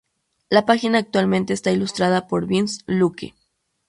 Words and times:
La 0.49 0.65
página 0.65 0.97
actualmente 0.97 1.53
está 1.53 1.69
ilustrada 1.71 2.27
por 2.27 2.47
Vince 2.47 2.81
Locke. 2.87 3.35